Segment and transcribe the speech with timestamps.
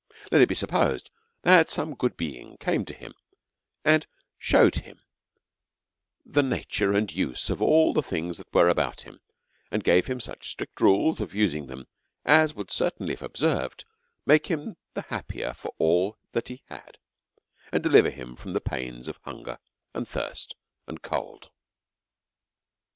[0.31, 1.11] Let it be sup posed
[1.43, 3.13] that some good being came to him,
[3.85, 4.07] and
[4.39, 5.03] shewed him
[6.25, 9.19] the nature and use of all the things that were about him^
[9.69, 11.85] and gave him such strict rules for using them,
[12.25, 13.85] as would certainly, if observed,
[14.25, 16.97] make him the happier for all that he had,
[17.71, 19.59] and deliver him from the pains of hunger,
[19.93, 20.55] and thirst,
[20.87, 21.51] and cold.